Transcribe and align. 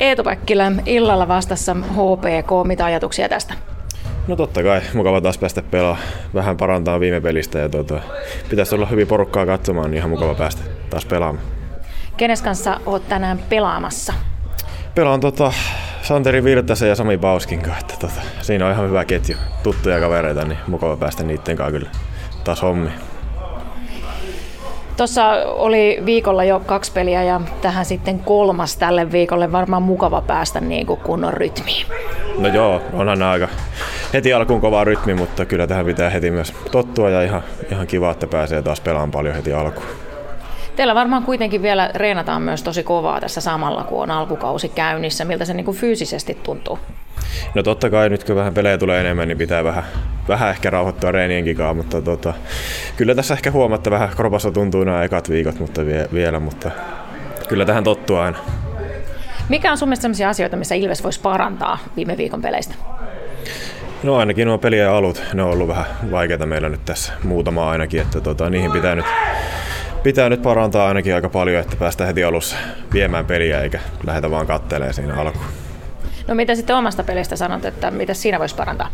Eetu 0.00 0.24
Päkkilä, 0.24 0.72
illalla 0.86 1.28
vastassa 1.28 1.74
HPK. 1.74 2.66
Mitä 2.66 2.84
ajatuksia 2.84 3.28
tästä? 3.28 3.54
No 4.28 4.36
totta 4.36 4.62
kai, 4.62 4.80
mukava 4.94 5.20
taas 5.20 5.38
päästä 5.38 5.62
pelaamaan. 5.62 6.06
Vähän 6.34 6.56
parantaa 6.56 7.00
viime 7.00 7.20
pelistä 7.20 7.58
ja 7.58 7.68
tuota, 7.68 8.00
pitäisi 8.50 8.74
olla 8.74 8.86
hyvin 8.86 9.06
porukkaa 9.06 9.46
katsomaan, 9.46 9.90
niin 9.90 9.98
ihan 9.98 10.10
mukava 10.10 10.34
päästä 10.34 10.62
taas 10.90 11.06
pelaamaan. 11.06 11.46
Kenes 12.16 12.42
kanssa 12.42 12.80
oot 12.86 13.08
tänään 13.08 13.38
pelaamassa? 13.48 14.12
Pelaan 14.94 15.20
tota, 15.20 15.52
Santeri 16.02 16.44
Virtasen 16.44 16.88
ja 16.88 16.94
Sami 16.94 17.18
Bauskin 17.18 17.62
kanssa. 17.62 17.80
Että 17.80 17.94
tota, 18.00 18.20
siinä 18.40 18.66
on 18.66 18.72
ihan 18.72 18.88
hyvä 18.88 19.04
ketju. 19.04 19.36
Tuttuja 19.62 20.00
kavereita, 20.00 20.44
niin 20.44 20.58
mukava 20.66 20.96
päästä 20.96 21.22
niiden 21.22 21.56
kanssa 21.56 21.72
kyllä 21.72 21.90
taas 22.44 22.62
hommi. 22.62 22.90
Tuossa 24.96 25.32
oli 25.46 26.02
viikolla 26.04 26.44
jo 26.44 26.60
kaksi 26.66 26.92
peliä 26.92 27.22
ja 27.22 27.40
tähän 27.60 27.84
sitten 27.84 28.18
kolmas 28.18 28.76
tälle 28.76 29.12
viikolle. 29.12 29.52
Varmaan 29.52 29.82
mukava 29.82 30.20
päästä 30.20 30.60
niin 30.60 30.86
kuin 30.86 31.00
kunnon 31.00 31.32
rytmiin. 31.32 31.86
No 32.38 32.48
joo, 32.48 32.82
onhan 32.92 33.22
aika 33.22 33.48
heti 34.12 34.32
alkuun 34.32 34.60
kova 34.60 34.84
rytmi, 34.84 35.14
mutta 35.14 35.44
kyllä 35.44 35.66
tähän 35.66 35.86
pitää 35.86 36.10
heti 36.10 36.30
myös 36.30 36.54
tottua 36.70 37.10
ja 37.10 37.22
ihan, 37.22 37.42
ihan 37.72 37.86
kiva, 37.86 38.10
että 38.10 38.26
pääsee 38.26 38.62
taas 38.62 38.80
pelaamaan 38.80 39.10
paljon 39.10 39.34
heti 39.34 39.52
alkuun. 39.52 39.86
Teillä 40.76 40.94
varmaan 40.94 41.22
kuitenkin 41.22 41.62
vielä 41.62 41.90
reenataan 41.94 42.42
myös 42.42 42.62
tosi 42.62 42.82
kovaa 42.82 43.20
tässä 43.20 43.40
samalla, 43.40 43.84
kun 43.84 44.02
on 44.02 44.10
alkukausi 44.10 44.68
käynnissä. 44.68 45.24
Miltä 45.24 45.44
se 45.44 45.54
niin 45.54 45.64
kuin 45.64 45.76
fyysisesti 45.76 46.38
tuntuu? 46.42 46.78
No 47.54 47.62
totta 47.62 47.90
kai 47.90 48.08
nyt 48.08 48.24
kun 48.24 48.36
vähän 48.36 48.54
pelejä 48.54 48.78
tulee 48.78 49.00
enemmän, 49.00 49.28
niin 49.28 49.38
pitää 49.38 49.64
vähän, 49.64 49.84
vähän 50.30 50.50
ehkä 50.50 50.70
rauhoittua 50.70 51.12
reenienkin 51.12 51.56
kanssa, 51.56 51.74
mutta 51.74 52.02
tota, 52.02 52.34
kyllä 52.96 53.14
tässä 53.14 53.34
ehkä 53.34 53.50
huomatta 53.50 53.90
vähän 53.90 54.08
kropassa 54.16 54.50
tuntuu 54.50 54.84
nämä 54.84 55.04
ekat 55.04 55.30
viikot 55.30 55.60
mutta 55.60 55.86
vie, 55.86 56.08
vielä, 56.14 56.40
mutta 56.40 56.70
kyllä 57.48 57.64
tähän 57.64 57.84
tottuu 57.84 58.16
aina. 58.16 58.38
Mikä 59.48 59.70
on 59.70 59.78
sun 59.78 59.88
mielestä 59.88 60.02
sellaisia 60.02 60.28
asioita, 60.28 60.56
missä 60.56 60.74
Ilves 60.74 61.04
voisi 61.04 61.20
parantaa 61.20 61.78
viime 61.96 62.16
viikon 62.16 62.42
peleistä? 62.42 62.74
No 64.02 64.16
ainakin 64.16 64.46
nuo 64.46 64.58
pelien 64.58 64.90
alut, 64.90 65.22
ne 65.34 65.42
on 65.42 65.50
ollut 65.50 65.68
vähän 65.68 65.86
vaikeita 66.10 66.46
meillä 66.46 66.68
nyt 66.68 66.84
tässä 66.84 67.12
muutama 67.24 67.70
ainakin, 67.70 68.00
että 68.00 68.20
tota, 68.20 68.50
niihin 68.50 68.72
pitää 68.72 68.94
nyt, 68.94 69.06
pitää 70.02 70.28
nyt 70.28 70.42
parantaa 70.42 70.88
ainakin 70.88 71.14
aika 71.14 71.28
paljon, 71.28 71.60
että 71.60 71.76
päästä 71.76 72.06
heti 72.06 72.24
alussa 72.24 72.56
viemään 72.92 73.26
peliä 73.26 73.60
eikä 73.60 73.80
lähdetä 74.06 74.30
vaan 74.30 74.46
kattelemaan 74.46 74.94
siinä 74.94 75.14
alkuun. 75.14 75.44
No 76.28 76.34
mitä 76.34 76.54
sitten 76.54 76.76
omasta 76.76 77.02
pelistä 77.02 77.36
sanot, 77.36 77.64
että 77.64 77.90
mitä 77.90 78.14
siinä 78.14 78.38
voisi 78.38 78.54
parantaa? 78.54 78.90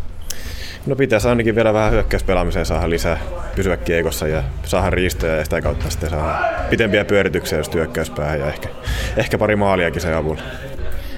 No 0.87 0.97
pitäisi 0.97 1.29
ainakin 1.29 1.55
vielä 1.55 1.73
vähän 1.73 1.93
hyökkäyspelaamiseen 1.93 2.67
saada 2.67 2.91
lisää, 2.91 3.19
pysyä 3.57 3.77
kiekossa 3.77 4.29
ja 4.29 4.43
saada 4.65 4.91
riistoja 4.91 5.37
ja 5.37 5.45
sitä 5.45 5.61
kautta 5.61 5.91
sitten 5.91 6.11
saada 6.11 6.39
pitempiä 6.71 7.05
pyörityksiä 7.05 7.59
just 7.59 7.75
hyökkäyspäähän 7.75 8.41
ja 8.41 8.47
ehkä, 8.47 8.69
ehkä 9.17 9.39
pari 9.39 9.57
maaliakin 9.57 10.01
sen 10.01 10.17
avulla. 10.17 10.43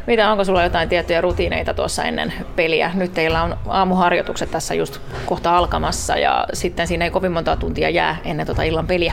Mitä, 0.07 0.31
onko 0.31 0.45
sulla 0.45 0.63
jotain 0.63 0.89
tiettyjä 0.89 1.21
rutiineita 1.21 1.75
tuossa 1.75 2.05
ennen 2.05 2.33
peliä? 2.57 2.91
Nyt 2.95 3.15
teillä 3.15 3.43
on 3.43 3.57
aamuharjoitukset 3.67 4.51
tässä 4.51 4.75
just 4.75 5.01
kohta 5.27 5.57
alkamassa 5.57 6.17
ja 6.17 6.47
sitten 6.53 6.87
siinä 6.87 7.05
ei 7.05 7.11
kovin 7.11 7.33
monta 7.33 7.57
tuntia 7.57 7.91
jää 7.91 8.17
ennen 8.25 8.47
tuota 8.47 8.63
illan 8.63 8.87
peliä. 8.87 9.13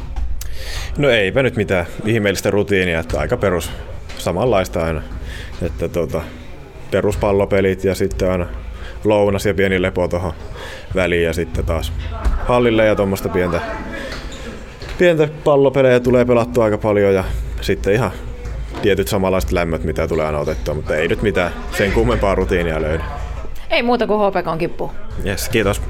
No 0.97 1.09
eipä 1.09 1.43
nyt 1.43 1.55
mitään 1.55 1.85
ihmeellistä 2.05 2.51
rutiinia, 2.51 2.99
että 2.99 3.19
aika 3.19 3.37
perus 3.37 3.71
samanlaista 4.17 4.83
aina. 4.83 5.01
Että 5.61 5.89
tota, 5.89 6.21
peruspallopelit 6.91 7.83
ja 7.83 7.95
sitten 7.95 8.31
aina 8.31 8.45
lounas 9.05 9.45
ja 9.45 9.53
pieni 9.53 9.81
lepo 9.81 10.07
tuohon 10.07 10.33
väliin 10.95 11.23
ja 11.23 11.33
sitten 11.33 11.65
taas 11.65 11.93
hallille 12.47 12.85
ja 12.85 12.95
tuommoista 12.95 13.29
pientä, 13.29 13.61
pientä 14.97 15.27
pallopelejä 15.43 15.99
tulee 15.99 16.25
pelattua 16.25 16.65
aika 16.65 16.77
paljon 16.77 17.13
ja 17.13 17.23
sitten 17.61 17.93
ihan 17.93 18.11
tietyt 18.81 19.07
samanlaiset 19.07 19.51
lämmöt, 19.51 19.83
mitä 19.83 20.07
tulee 20.07 20.25
aina 20.25 20.39
otettua, 20.39 20.73
mutta 20.73 20.95
ei 20.95 21.07
nyt 21.07 21.21
mitään 21.21 21.51
sen 21.77 21.91
kummempaa 21.91 22.35
rutiinia 22.35 22.81
löydy. 22.81 23.03
Ei 23.69 23.83
muuta 23.83 24.07
kuin 24.07 24.19
HPK 24.19 24.47
on 24.47 24.57
kippu. 24.57 24.91
Yes, 25.25 25.49
kiitos. 25.49 25.81